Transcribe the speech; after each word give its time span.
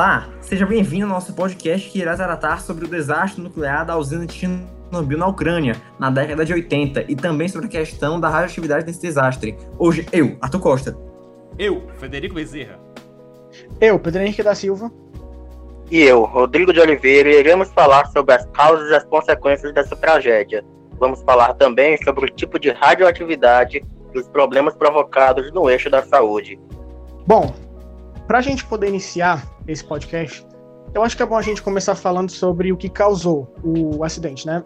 Olá, 0.00 0.30
seja 0.40 0.64
bem-vindo 0.64 1.04
ao 1.04 1.10
nosso 1.10 1.34
podcast 1.34 1.90
que 1.90 1.98
irá 1.98 2.16
tratar 2.16 2.62
sobre 2.62 2.86
o 2.86 2.88
desastre 2.88 3.42
nuclear 3.42 3.84
da 3.84 3.98
usina 3.98 4.24
de 4.24 4.32
Chernobyl 4.32 5.18
na 5.18 5.26
Ucrânia, 5.26 5.76
na 5.98 6.08
década 6.08 6.42
de 6.42 6.54
80, 6.54 7.04
e 7.06 7.14
também 7.14 7.48
sobre 7.48 7.66
a 7.66 7.70
questão 7.70 8.18
da 8.18 8.30
radioatividade 8.30 8.86
desse 8.86 9.02
desastre. 9.02 9.58
Hoje, 9.78 10.06
eu, 10.10 10.38
Arthur 10.40 10.58
Costa. 10.58 10.96
Eu, 11.58 11.82
Federico 11.98 12.34
Bezerra. 12.34 12.80
Eu, 13.78 13.98
Pedro 13.98 14.22
Henrique 14.22 14.42
da 14.42 14.54
Silva. 14.54 14.90
E 15.90 16.00
eu, 16.00 16.24
Rodrigo 16.24 16.72
de 16.72 16.80
Oliveira, 16.80 17.28
iremos 17.28 17.68
falar 17.68 18.06
sobre 18.06 18.34
as 18.34 18.46
causas 18.54 18.88
e 18.88 18.94
as 18.94 19.04
consequências 19.04 19.74
dessa 19.74 19.94
tragédia. 19.94 20.64
Vamos 20.98 21.20
falar 21.24 21.52
também 21.52 22.02
sobre 22.02 22.24
o 22.24 22.28
tipo 22.30 22.58
de 22.58 22.70
radioatividade 22.70 23.84
e 24.14 24.18
os 24.18 24.26
problemas 24.30 24.74
provocados 24.74 25.52
no 25.52 25.68
eixo 25.68 25.90
da 25.90 26.02
saúde. 26.02 26.58
Bom, 27.26 27.54
para 28.30 28.38
a 28.38 28.42
gente 28.42 28.64
poder 28.64 28.86
iniciar 28.86 29.44
esse 29.66 29.82
podcast, 29.84 30.46
eu 30.94 31.02
acho 31.02 31.16
que 31.16 31.22
é 31.24 31.26
bom 31.26 31.36
a 31.36 31.42
gente 31.42 31.60
começar 31.60 31.96
falando 31.96 32.30
sobre 32.30 32.72
o 32.72 32.76
que 32.76 32.88
causou 32.88 33.52
o 33.64 34.04
acidente, 34.04 34.46
né? 34.46 34.62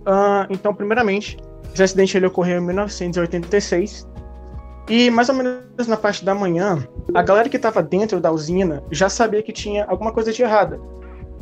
Uh, 0.00 0.50
então, 0.50 0.74
primeiramente, 0.74 1.36
esse 1.72 1.84
acidente 1.84 2.16
ele 2.16 2.26
ocorreu 2.26 2.58
em 2.58 2.66
1986 2.66 4.08
e 4.90 5.08
mais 5.08 5.28
ou 5.28 5.36
menos 5.36 5.86
na 5.86 5.96
parte 5.96 6.24
da 6.24 6.34
manhã, 6.34 6.84
a 7.14 7.22
galera 7.22 7.48
que 7.48 7.54
estava 7.54 7.80
dentro 7.80 8.18
da 8.18 8.32
usina 8.32 8.82
já 8.90 9.08
sabia 9.08 9.40
que 9.40 9.52
tinha 9.52 9.84
alguma 9.84 10.10
coisa 10.10 10.32
de 10.32 10.42
errada, 10.42 10.80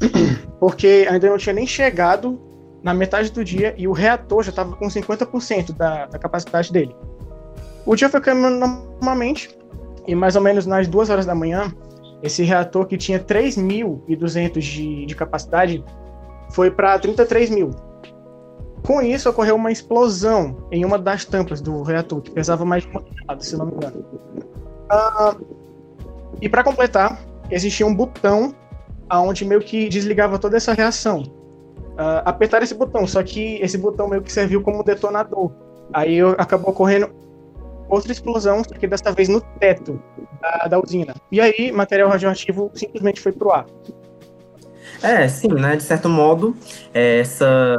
porque 0.60 1.08
ainda 1.08 1.30
não 1.30 1.38
tinha 1.38 1.54
nem 1.54 1.66
chegado 1.66 2.38
na 2.82 2.92
metade 2.92 3.32
do 3.32 3.42
dia 3.42 3.74
e 3.78 3.88
o 3.88 3.92
reator 3.92 4.42
já 4.42 4.50
estava 4.50 4.76
com 4.76 4.86
50% 4.86 5.72
da, 5.72 6.04
da 6.04 6.18
capacidade 6.18 6.70
dele. 6.70 6.94
O 7.86 7.96
dia 7.96 8.10
foi 8.10 8.20
caminhando 8.20 8.58
normalmente, 8.58 9.56
e 10.06 10.14
mais 10.14 10.36
ou 10.36 10.42
menos 10.42 10.66
nas 10.66 10.88
duas 10.88 11.10
horas 11.10 11.26
da 11.26 11.34
manhã, 11.34 11.72
esse 12.22 12.42
reator 12.42 12.86
que 12.86 12.96
tinha 12.96 13.18
3.200 13.18 14.60
de, 14.60 15.06
de 15.06 15.14
capacidade 15.14 15.84
foi 16.50 16.70
para 16.70 16.98
33 16.98 17.50
mil. 17.50 17.70
Com 18.84 19.00
isso, 19.00 19.30
ocorreu 19.30 19.54
uma 19.54 19.70
explosão 19.70 20.56
em 20.70 20.84
uma 20.84 20.98
das 20.98 21.24
tampas 21.24 21.60
do 21.60 21.82
reator, 21.82 22.20
que 22.20 22.30
pesava 22.30 22.64
mais 22.64 22.82
de 22.82 22.90
uma 22.90 23.00
tonelada, 23.00 23.40
se 23.40 23.56
não 23.56 23.66
me 23.66 23.72
engano. 23.72 24.04
Ah, 24.90 25.36
e 26.40 26.48
para 26.48 26.64
completar, 26.64 27.20
existia 27.50 27.86
um 27.86 27.94
botão 27.94 28.54
aonde 29.08 29.44
meio 29.44 29.60
que 29.60 29.88
desligava 29.88 30.38
toda 30.38 30.56
essa 30.56 30.72
reação. 30.72 31.22
Uh, 31.92 32.24
apertar 32.24 32.62
esse 32.62 32.74
botão, 32.74 33.06
só 33.06 33.22
que 33.22 33.56
esse 33.56 33.76
botão 33.76 34.08
meio 34.08 34.22
que 34.22 34.32
serviu 34.32 34.62
como 34.62 34.82
detonador. 34.82 35.52
Aí 35.92 36.18
acabou 36.38 36.70
ocorrendo 36.70 37.10
outra 37.88 38.12
explosão, 38.12 38.62
só 38.64 38.74
que 38.74 38.86
dessa 38.86 39.12
vez 39.12 39.28
no 39.28 39.40
teto 39.40 40.00
da, 40.40 40.68
da 40.68 40.80
usina. 40.80 41.14
E 41.30 41.40
aí, 41.40 41.72
material 41.72 42.08
radioativo 42.08 42.70
simplesmente 42.74 43.20
foi 43.20 43.32
pro 43.32 43.50
ar. 43.50 43.66
É, 45.02 45.26
sim, 45.28 45.48
né? 45.48 45.76
De 45.76 45.82
certo 45.82 46.08
modo, 46.08 46.56
essa, 46.94 47.76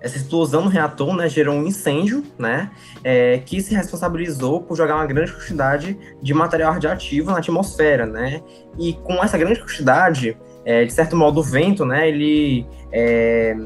essa 0.00 0.16
explosão 0.16 0.62
no 0.62 0.68
reator 0.68 1.14
né, 1.16 1.28
gerou 1.28 1.54
um 1.54 1.66
incêndio, 1.66 2.22
né? 2.38 2.70
É, 3.02 3.38
que 3.38 3.60
se 3.60 3.74
responsabilizou 3.74 4.60
por 4.60 4.76
jogar 4.76 4.96
uma 4.96 5.06
grande 5.06 5.32
quantidade 5.32 5.98
de 6.22 6.34
material 6.34 6.72
radioativo 6.72 7.30
na 7.30 7.38
atmosfera, 7.38 8.06
né? 8.06 8.42
E 8.78 8.92
com 8.92 9.14
essa 9.22 9.36
grande 9.36 9.60
quantidade, 9.60 10.36
é, 10.64 10.84
de 10.84 10.92
certo 10.92 11.16
modo, 11.16 11.40
o 11.40 11.42
vento, 11.42 11.84
né? 11.84 12.08
Ele 12.08 12.66
é, 12.92 13.56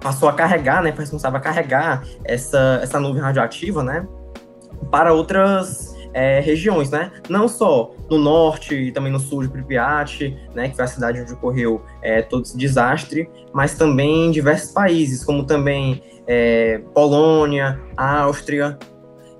passou 0.00 0.28
a 0.28 0.34
carregar, 0.34 0.82
né? 0.82 0.92
Foi 0.92 1.00
responsável 1.00 1.38
a 1.38 1.40
carregar 1.40 2.02
essa, 2.24 2.80
essa 2.82 3.00
nuvem 3.00 3.22
radioativa, 3.22 3.82
né? 3.82 4.06
Para 4.90 5.12
outras 5.12 5.94
é, 6.14 6.38
regiões, 6.40 6.90
né? 6.90 7.10
Não 7.28 7.48
só 7.48 7.92
no 8.08 8.18
norte 8.18 8.74
e 8.74 8.92
também 8.92 9.12
no 9.12 9.18
sul 9.18 9.42
de 9.42 9.48
Pripyat, 9.48 10.36
né, 10.54 10.68
que 10.68 10.76
foi 10.76 10.84
a 10.84 10.88
cidade 10.88 11.20
onde 11.20 11.32
ocorreu 11.32 11.82
é, 12.00 12.22
todo 12.22 12.44
esse 12.44 12.56
desastre, 12.56 13.28
mas 13.52 13.74
também 13.74 14.26
em 14.26 14.30
diversos 14.30 14.70
países, 14.70 15.24
como 15.24 15.44
também 15.44 16.02
é, 16.26 16.78
Polônia, 16.94 17.80
Áustria, 17.96 18.78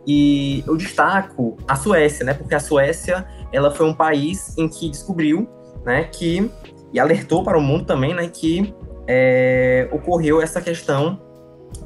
e 0.06 0.62
eu 0.66 0.76
destaco 0.76 1.56
a 1.66 1.76
Suécia, 1.76 2.26
né, 2.26 2.34
porque 2.34 2.54
a 2.54 2.60
Suécia 2.60 3.26
ela 3.52 3.70
foi 3.70 3.86
um 3.86 3.94
país 3.94 4.56
em 4.58 4.68
que 4.68 4.90
descobriu, 4.90 5.48
né, 5.84 6.04
que 6.04 6.50
e 6.92 7.00
alertou 7.00 7.42
para 7.42 7.58
o 7.58 7.60
mundo 7.60 7.84
também, 7.84 8.14
né, 8.14 8.28
que 8.28 8.74
é, 9.06 9.88
ocorreu 9.92 10.40
essa 10.40 10.60
questão 10.60 11.20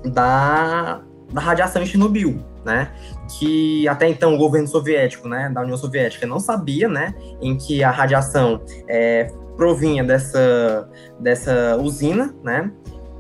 da, 0.04 1.02
da 1.32 1.40
radiação 1.40 1.82
em 1.82 1.86
Chernobyl, 1.86 2.38
né? 2.64 2.92
Que 3.38 3.86
até 3.88 4.08
então 4.08 4.34
o 4.34 4.38
governo 4.38 4.68
soviético, 4.68 5.28
né, 5.28 5.50
da 5.50 5.62
União 5.62 5.76
Soviética, 5.76 6.26
não 6.26 6.40
sabia, 6.40 6.88
né, 6.88 7.14
em 7.40 7.56
que 7.56 7.82
a 7.82 7.90
radiação 7.90 8.60
é, 8.88 9.30
provinha 9.56 10.04
dessa, 10.04 10.88
dessa 11.18 11.76
usina, 11.76 12.34
né? 12.42 12.70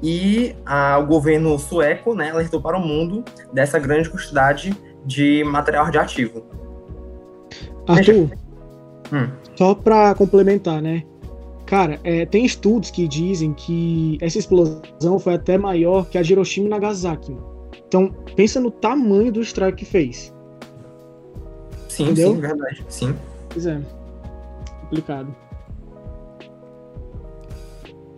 E 0.02 0.54
a, 0.64 0.98
o 0.98 1.06
governo 1.06 1.58
sueco, 1.58 2.14
né, 2.14 2.30
alertou 2.30 2.60
para 2.60 2.76
o 2.76 2.80
mundo 2.80 3.24
dessa 3.52 3.78
grande 3.78 4.08
quantidade 4.08 4.74
de 5.04 5.42
material 5.44 5.84
radioativo. 5.84 6.44
Arthur, 7.86 8.30
hum. 9.12 9.28
só 9.56 9.74
para 9.74 10.14
complementar, 10.14 10.80
né? 10.80 11.02
Cara, 11.68 12.00
é, 12.02 12.24
tem 12.24 12.46
estudos 12.46 12.90
que 12.90 13.06
dizem 13.06 13.52
que 13.52 14.16
essa 14.22 14.38
explosão 14.38 15.18
foi 15.18 15.34
até 15.34 15.58
maior 15.58 16.08
que 16.08 16.16
a 16.16 16.22
de 16.22 16.32
Hiroshima 16.32 16.66
e 16.66 16.70
Nagasaki. 16.70 17.36
Então, 17.88 18.12
pensa 18.36 18.60
no 18.60 18.70
tamanho 18.70 19.32
do 19.32 19.40
estrago 19.40 19.74
que 19.74 19.86
fez. 19.86 20.32
Sim, 21.88 22.04
Entendeu? 22.04 22.34
sim, 22.34 22.40
verdade. 22.40 22.84
Sim. 22.88 23.16
Pois 23.48 23.66
é. 23.66 23.80
Complicado. 24.82 25.34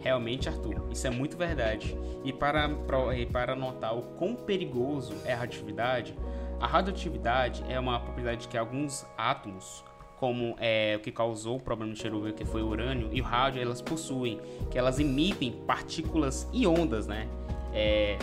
Realmente, 0.00 0.48
Arthur, 0.48 0.82
isso 0.90 1.06
é 1.06 1.10
muito 1.10 1.36
verdade. 1.36 1.96
E 2.24 2.32
para, 2.32 2.68
para 3.32 3.54
notar 3.54 3.96
o 3.96 4.02
quão 4.18 4.34
perigoso 4.34 5.14
é 5.24 5.32
a 5.32 5.36
radioatividade, 5.36 6.16
a 6.60 6.66
radioatividade 6.66 7.64
é 7.68 7.78
uma 7.78 8.00
propriedade 8.00 8.48
que 8.48 8.58
alguns 8.58 9.06
átomos, 9.16 9.84
como 10.18 10.56
é, 10.58 10.96
o 10.96 11.00
que 11.00 11.12
causou 11.12 11.56
o 11.56 11.60
problema 11.60 11.92
de 11.94 12.00
Chernobyl, 12.00 12.34
que 12.34 12.44
foi 12.44 12.62
o 12.62 12.68
urânio, 12.68 13.08
e 13.12 13.20
o 13.20 13.24
rádio, 13.24 13.62
elas 13.62 13.80
possuem, 13.80 14.40
que 14.70 14.78
elas 14.78 14.98
emitem 14.98 15.52
partículas 15.66 16.48
e 16.52 16.66
ondas, 16.66 17.06
né? 17.06 17.28
É, 17.72 18.18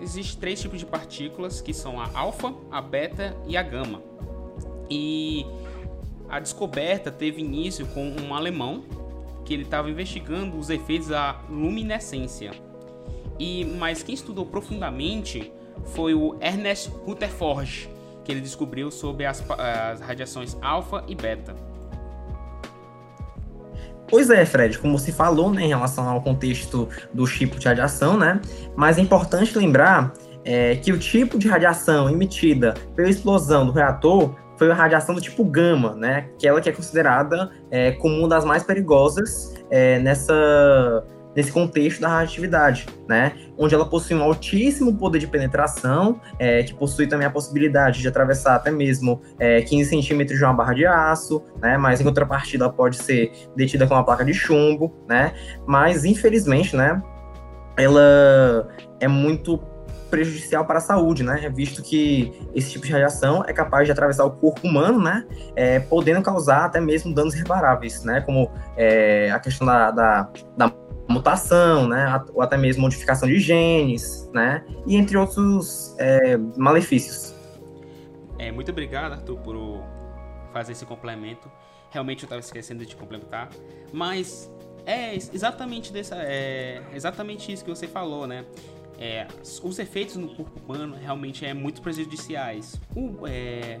Existem 0.00 0.40
três 0.40 0.60
tipos 0.60 0.78
de 0.78 0.86
partículas, 0.86 1.60
que 1.60 1.74
são 1.74 2.00
a 2.00 2.10
alfa, 2.14 2.54
a 2.70 2.80
beta 2.80 3.36
e 3.46 3.56
a 3.56 3.62
gama. 3.62 4.02
E 4.88 5.44
a 6.28 6.40
descoberta 6.40 7.10
teve 7.10 7.40
início 7.40 7.86
com 7.86 8.08
um 8.08 8.34
alemão 8.34 8.84
que 9.44 9.52
ele 9.52 9.64
estava 9.64 9.90
investigando 9.90 10.56
os 10.58 10.70
efeitos 10.70 11.08
da 11.08 11.40
luminescência. 11.48 12.52
E 13.38 13.64
mas 13.64 14.02
quem 14.02 14.14
estudou 14.14 14.46
profundamente 14.46 15.52
foi 15.86 16.14
o 16.14 16.36
Ernest 16.40 16.90
Rutherford, 17.04 17.88
que 18.24 18.32
ele 18.32 18.40
descobriu 18.40 18.90
sobre 18.90 19.26
as, 19.26 19.44
as 19.50 20.00
radiações 20.00 20.56
alfa 20.62 21.04
e 21.08 21.14
beta. 21.14 21.69
Pois 24.10 24.28
é, 24.28 24.44
Fred, 24.44 24.76
como 24.78 24.98
você 24.98 25.12
falou, 25.12 25.52
né, 25.52 25.62
em 25.62 25.68
relação 25.68 26.08
ao 26.08 26.20
contexto 26.20 26.88
do 27.14 27.24
tipo 27.26 27.58
de 27.58 27.68
radiação, 27.68 28.18
né? 28.18 28.40
Mas 28.76 28.98
é 28.98 29.00
importante 29.00 29.56
lembrar 29.56 30.12
é, 30.44 30.74
que 30.76 30.92
o 30.92 30.98
tipo 30.98 31.38
de 31.38 31.48
radiação 31.48 32.10
emitida 32.10 32.74
pela 32.96 33.08
explosão 33.08 33.66
do 33.66 33.72
reator 33.72 34.34
foi 34.56 34.70
a 34.70 34.74
radiação 34.74 35.14
do 35.14 35.20
tipo 35.20 35.44
gama, 35.44 35.94
né? 35.94 36.28
Aquela 36.34 36.60
que 36.60 36.68
é 36.68 36.72
considerada 36.72 37.50
é, 37.70 37.92
como 37.92 38.16
uma 38.18 38.28
das 38.28 38.44
mais 38.44 38.64
perigosas 38.64 39.54
é, 39.70 39.98
nessa 40.00 41.04
nesse 41.34 41.52
contexto 41.52 42.00
da 42.00 42.08
radioatividade, 42.08 42.86
né? 43.08 43.32
Onde 43.56 43.74
ela 43.74 43.86
possui 43.86 44.16
um 44.16 44.22
altíssimo 44.22 44.96
poder 44.96 45.18
de 45.18 45.26
penetração, 45.26 46.20
é, 46.38 46.62
que 46.62 46.74
possui 46.74 47.06
também 47.06 47.26
a 47.26 47.30
possibilidade 47.30 48.00
de 48.00 48.08
atravessar 48.08 48.56
até 48.56 48.70
mesmo 48.70 49.20
é, 49.38 49.62
15 49.62 49.90
centímetros 49.90 50.38
de 50.38 50.44
uma 50.44 50.54
barra 50.54 50.74
de 50.74 50.86
aço, 50.86 51.42
né? 51.60 51.76
Mas 51.76 52.00
em 52.00 52.04
contrapartida 52.04 52.64
ela 52.64 52.72
pode 52.72 52.96
ser 52.96 53.32
detida 53.56 53.86
com 53.86 53.94
uma 53.94 54.04
placa 54.04 54.24
de 54.24 54.34
chumbo, 54.34 54.94
né? 55.08 55.32
Mas 55.66 56.04
infelizmente, 56.04 56.76
né? 56.76 57.00
Ela 57.76 58.68
é 58.98 59.08
muito 59.08 59.58
prejudicial 60.10 60.64
para 60.66 60.78
a 60.78 60.80
saúde, 60.80 61.22
né? 61.22 61.50
Visto 61.54 61.82
que 61.82 62.32
esse 62.54 62.72
tipo 62.72 62.84
de 62.84 62.92
radiação 62.92 63.44
é 63.46 63.52
capaz 63.52 63.86
de 63.86 63.92
atravessar 63.92 64.24
o 64.24 64.32
corpo 64.32 64.66
humano, 64.66 65.00
né? 65.00 65.24
É, 65.54 65.78
podendo 65.78 66.20
causar 66.20 66.64
até 66.64 66.80
mesmo 66.80 67.14
danos 67.14 67.34
irreparáveis, 67.34 68.04
né? 68.04 68.20
Como 68.20 68.50
é, 68.76 69.30
a 69.30 69.38
questão 69.38 69.66
da, 69.66 69.90
da, 69.90 70.28
da 70.56 70.72
mutação, 71.20 71.88
né, 71.88 72.22
ou 72.34 72.42
até 72.42 72.56
mesmo 72.56 72.82
modificação 72.82 73.28
de 73.28 73.38
genes, 73.38 74.28
né, 74.32 74.64
e 74.86 74.96
entre 74.96 75.16
outros 75.16 75.94
é, 75.98 76.36
malefícios. 76.56 77.34
É, 78.38 78.50
muito 78.50 78.70
obrigado, 78.70 79.12
Arthur, 79.12 79.38
por 79.38 79.82
fazer 80.52 80.72
esse 80.72 80.86
complemento. 80.86 81.50
Realmente 81.90 82.22
eu 82.22 82.26
estava 82.26 82.40
esquecendo 82.40 82.84
de 82.84 82.96
complementar, 82.96 83.48
mas 83.92 84.50
é 84.86 85.14
exatamente 85.14 85.92
dessa, 85.92 86.16
é 86.16 86.82
exatamente 86.94 87.52
isso 87.52 87.64
que 87.64 87.70
você 87.70 87.86
falou, 87.86 88.26
né? 88.26 88.44
é, 89.00 89.26
os 89.62 89.78
efeitos 89.78 90.16
no 90.16 90.28
corpo 90.28 90.60
humano 90.62 90.94
realmente 90.94 91.46
é 91.46 91.54
muito 91.54 91.80
prejudiciais. 91.80 92.78
O, 92.94 93.26
é, 93.26 93.80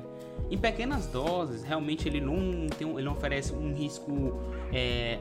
em 0.50 0.56
pequenas 0.56 1.06
doses, 1.06 1.62
realmente 1.62 2.08
ele 2.08 2.22
não, 2.22 2.66
tem, 2.70 2.88
ele 2.88 3.02
não 3.02 3.12
oferece 3.12 3.52
um 3.52 3.74
risco 3.74 4.40
é, 4.72 5.18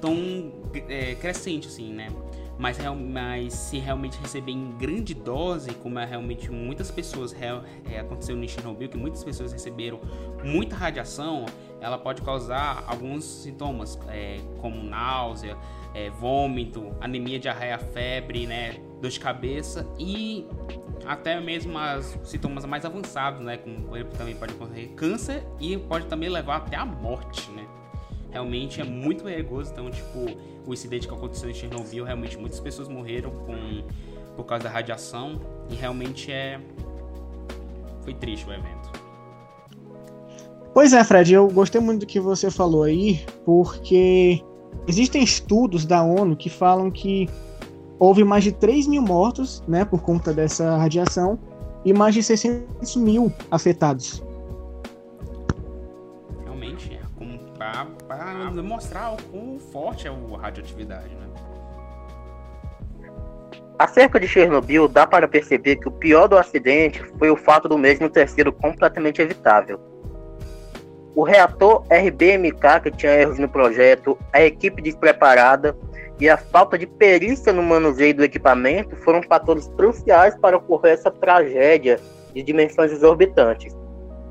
tão 0.00 0.52
é, 0.88 1.14
crescente 1.14 1.68
assim, 1.68 1.92
né? 1.92 2.08
Mas, 2.60 2.76
mas 3.10 3.54
se 3.54 3.78
realmente 3.78 4.18
receber 4.18 4.52
em 4.52 4.72
grande 4.72 5.14
dose, 5.14 5.70
como 5.76 5.98
é 5.98 6.04
realmente 6.04 6.50
muitas 6.50 6.90
pessoas 6.90 7.34
é, 7.90 7.98
aconteceu 7.98 8.36
no 8.36 8.46
Chernobyl, 8.46 8.86
que 8.86 8.98
muitas 8.98 9.24
pessoas 9.24 9.50
receberam 9.50 9.98
muita 10.44 10.76
radiação, 10.76 11.46
ela 11.80 11.96
pode 11.96 12.20
causar 12.20 12.84
alguns 12.86 13.24
sintomas, 13.24 13.98
é, 14.08 14.40
como 14.58 14.82
náusea, 14.82 15.56
é, 15.94 16.10
vômito, 16.10 16.94
anemia, 17.00 17.38
diarreia, 17.38 17.78
febre, 17.78 18.46
né, 18.46 18.74
dor 19.00 19.10
de 19.10 19.18
cabeça 19.18 19.86
e 19.98 20.46
até 21.06 21.40
mesmo 21.40 21.78
as 21.78 22.18
sintomas 22.24 22.66
mais 22.66 22.84
avançados, 22.84 23.40
né, 23.40 23.56
como 23.56 24.04
também 24.18 24.36
pode 24.36 24.52
ocorrer 24.52 24.90
câncer 24.90 25.42
e 25.58 25.78
pode 25.78 26.04
também 26.08 26.28
levar 26.28 26.56
até 26.56 26.76
a 26.76 26.84
morte, 26.84 27.50
né 27.52 27.66
realmente 28.30 28.80
é 28.80 28.84
muito 28.84 29.24
perigoso. 29.24 29.70
Então, 29.72 29.90
tipo, 29.90 30.26
o 30.66 30.72
incidente 30.72 31.06
que 31.06 31.14
aconteceu 31.14 31.50
em 31.50 31.54
Chernobyl, 31.54 32.04
realmente 32.04 32.38
muitas 32.38 32.60
pessoas 32.60 32.88
morreram 32.88 33.30
com, 33.30 33.82
por 34.36 34.44
causa 34.44 34.64
da 34.64 34.70
radiação. 34.70 35.40
E 35.68 35.74
realmente 35.74 36.30
é. 36.30 36.60
Foi 38.02 38.14
triste 38.14 38.48
o 38.48 38.52
evento. 38.52 38.90
Pois 40.72 40.92
é, 40.92 41.02
Fred, 41.02 41.34
eu 41.34 41.48
gostei 41.48 41.80
muito 41.80 42.00
do 42.00 42.06
que 42.06 42.20
você 42.20 42.50
falou 42.50 42.84
aí, 42.84 43.24
porque 43.44 44.42
existem 44.86 45.22
estudos 45.22 45.84
da 45.84 46.02
ONU 46.02 46.36
que 46.36 46.48
falam 46.48 46.90
que 46.90 47.28
houve 47.98 48.24
mais 48.24 48.44
de 48.44 48.52
3 48.52 48.86
mil 48.86 49.02
mortos 49.02 49.62
né, 49.66 49.84
por 49.84 50.00
conta 50.00 50.32
dessa 50.32 50.76
radiação 50.76 51.38
e 51.84 51.92
mais 51.92 52.14
de 52.14 52.22
600 52.22 52.96
mil 52.96 53.32
afetados. 53.50 54.22
Para 58.32 58.50
demonstrar 58.50 59.14
o 59.14 59.16
quão 59.24 59.58
forte 59.58 60.06
é 60.06 60.10
a 60.10 60.38
radioatividade, 60.38 61.14
né? 61.14 61.26
Acerca 63.78 64.20
de 64.20 64.28
Chernobyl, 64.28 64.86
dá 64.86 65.06
para 65.06 65.26
perceber 65.26 65.76
que 65.76 65.88
o 65.88 65.90
pior 65.90 66.28
do 66.28 66.36
acidente 66.36 67.02
foi 67.18 67.30
o 67.30 67.36
fato 67.36 67.68
do 67.68 67.78
mesmo 67.78 68.10
ter 68.10 68.28
sido 68.28 68.52
completamente 68.52 69.22
evitável. 69.22 69.80
O 71.14 71.22
reator 71.24 71.84
RBMK, 71.90 72.80
que 72.82 72.90
tinha 72.90 73.12
erros 73.12 73.38
no 73.38 73.48
projeto, 73.48 74.18
a 74.32 74.42
equipe 74.42 74.82
despreparada 74.82 75.76
e 76.20 76.28
a 76.28 76.36
falta 76.36 76.76
de 76.76 76.86
perícia 76.86 77.52
no 77.52 77.62
manuseio 77.62 78.14
do 78.14 78.22
equipamento 78.22 78.94
foram 78.96 79.22
fatores 79.22 79.66
cruciais 79.76 80.36
para 80.36 80.58
ocorrer 80.58 80.92
essa 80.92 81.10
tragédia 81.10 81.98
de 82.34 82.42
dimensões 82.42 82.92
exorbitantes. 82.92 83.79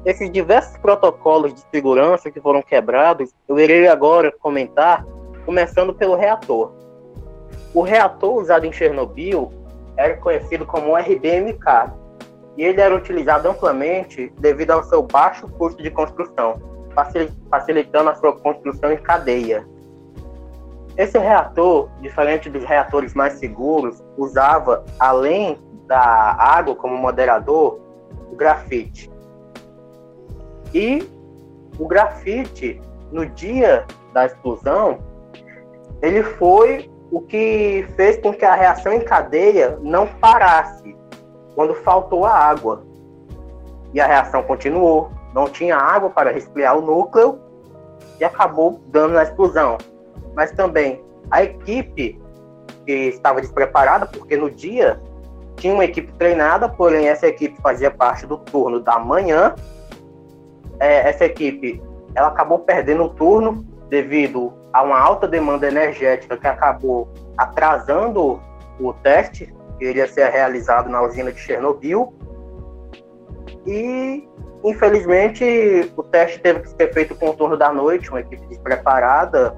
Esses 0.06 0.32
diversos 0.32 0.78
protocolos 0.78 1.54
de 1.54 1.62
segurança 1.72 2.32
que 2.32 2.40
foram 2.40 2.62
quebrados, 2.62 3.34
eu 3.48 3.60
irei 3.60 3.88
agora 3.88 4.32
comentar, 4.32 5.06
começando 5.46 5.94
pelo 5.94 6.16
reator. 6.16 6.72
O 7.74 7.82
reator 7.82 8.36
usado 8.36 8.66
em 8.66 8.72
Chernobyl 8.72 9.52
era 9.98 10.16
conhecido 10.18 10.66
como 10.66 10.96
RBMK, 10.96 11.92
e 12.56 12.64
ele 12.64 12.80
era 12.80 12.96
utilizado 12.96 13.50
amplamente 13.50 14.32
devido 14.40 14.72
ao 14.72 14.84
seu 14.84 15.04
baixo 15.04 15.48
custo 15.50 15.84
de 15.84 15.92
construção, 15.92 16.62
facilitando 17.50 18.10
a 18.10 18.16
sua 18.16 18.34
construção 18.38 18.92
em 18.92 18.98
cadeia. 18.98 19.68
Esse 20.98 21.18
reator, 21.18 21.90
diferente 22.02 22.50
dos 22.50 22.64
reatores 22.64 23.14
mais 23.14 23.34
seguros, 23.34 24.04
usava, 24.18 24.86
além 24.98 25.58
da 25.88 26.00
água 26.00 26.76
como 26.76 26.98
moderador, 26.98 27.80
o 28.32 28.36
grafite. 28.36 29.10
E 30.74 31.08
o 31.78 31.88
grafite, 31.88 32.82
no 33.12 33.26
dia 33.26 33.86
da 34.14 34.26
explosão, 34.26 35.00
ele 36.02 36.24
foi 36.24 36.90
o 37.12 37.22
que 37.22 37.88
fez 37.96 38.18
com 38.18 38.34
que 38.34 38.46
a 38.46 38.54
reação 38.54 38.94
em 38.94 39.02
cadeia 39.02 39.80
não 39.82 40.06
parasse 40.06 40.96
quando 41.56 41.74
faltou 41.74 42.26
a 42.26 42.34
água. 42.34 42.84
E 43.94 44.00
a 44.00 44.06
reação 44.06 44.44
continuou. 44.44 45.12
Não 45.34 45.46
tinha 45.48 45.76
água 45.76 46.10
para 46.10 46.32
resfriar 46.32 46.78
o 46.78 46.82
núcleo 46.82 47.40
e 48.20 48.24
acabou 48.24 48.80
dando 48.88 49.14
na 49.14 49.24
explosão. 49.24 49.78
Mas 50.36 50.52
também 50.52 51.02
a 51.32 51.44
equipe 51.44 52.20
que 52.86 52.92
estava 52.92 53.42
despreparada, 53.42 54.06
porque 54.06 54.36
no 54.38 54.50
dia 54.50 55.00
tinha 55.56 55.74
uma 55.74 55.86
equipe 55.86 56.12
treinada, 56.14 56.70
porém 56.70 57.08
essa 57.08 57.28
equipe 57.28 57.60
fazia 57.62 57.92
parte 57.92 58.26
do 58.26 58.38
turno 58.38 58.80
da 58.80 58.98
manhã 58.98 59.56
é, 60.80 61.10
essa 61.10 61.26
equipe 61.26 61.82
ela 62.16 62.30
acabou 62.30 62.60
perdendo 62.60 63.04
o 63.04 63.10
turno 63.10 63.66
devido 63.90 64.54
a 64.74 64.84
uma 64.84 65.00
alta 65.00 65.28
demanda 65.28 65.68
energética 65.68 66.38
que 66.38 66.48
acabou 66.48 67.08
atrasando 67.38 68.42
o 68.80 68.94
teste 68.94 69.54
que 69.78 69.86
iria 69.86 70.08
ser 70.08 70.30
realizado 70.30 70.90
na 70.90 71.02
usina 71.02 71.32
de 71.32 71.40
Chernobyl. 71.40 72.14
E, 73.66 74.28
infelizmente, 74.64 75.92
o 75.96 76.04
teste 76.04 76.40
teve 76.40 76.62
que 76.62 76.70
ser 76.70 76.94
feito 76.94 77.16
com 77.16 77.30
o 77.30 77.34
turno 77.34 77.58
da 77.58 77.72
noite, 77.72 78.10
uma 78.10 78.20
equipe 78.20 78.46
despreparada, 78.48 79.56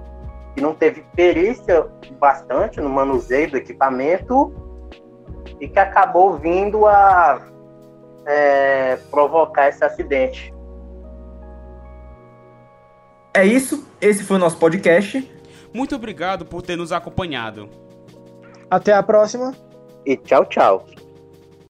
que 0.56 0.62
não 0.62 0.73
teve 0.73 1.03
perícia 1.15 1.88
bastante 2.19 2.79
no 2.79 2.89
manuseio 2.89 3.50
do 3.51 3.57
equipamento 3.57 4.53
e 5.59 5.68
que 5.68 5.79
acabou 5.79 6.38
vindo 6.38 6.85
a 6.85 7.41
é, 8.25 8.97
provocar 9.09 9.69
esse 9.69 9.83
acidente. 9.83 10.53
É 13.33 13.45
isso, 13.45 13.88
esse 14.00 14.24
foi 14.24 14.38
o 14.38 14.39
nosso 14.39 14.57
podcast. 14.57 15.30
Muito 15.74 15.95
obrigado 15.95 16.45
por 16.45 16.62
ter 16.62 16.75
nos 16.75 16.92
acompanhado. 16.92 17.69
Até 18.69 18.94
a 18.94 19.01
próxima. 19.01 19.56
E 20.06 20.18
tchau, 20.18 20.45
tchau. 20.45 20.86